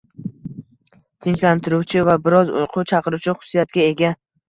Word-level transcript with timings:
Tinchlantiruvchi 1.27 2.03
va 2.09 2.17
biroz 2.25 2.53
uyqu 2.65 2.89
chaqiruvchi 2.93 3.41
xususiyatga 3.41 3.91
ega. 3.97 4.17